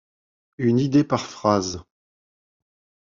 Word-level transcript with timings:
Une 0.57 0.79
idée 0.79 1.03
par 1.03 1.27
phrase. 1.27 1.83